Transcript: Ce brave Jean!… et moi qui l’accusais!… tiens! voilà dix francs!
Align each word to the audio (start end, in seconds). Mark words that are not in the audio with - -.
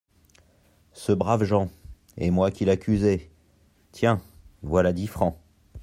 Ce 0.93 1.11
brave 1.11 1.43
Jean!… 1.43 1.69
et 2.17 2.31
moi 2.31 2.49
qui 2.49 2.65
l’accusais!… 2.65 3.29
tiens! 3.91 4.19
voilà 4.63 4.93
dix 4.93 5.05
francs! 5.05 5.37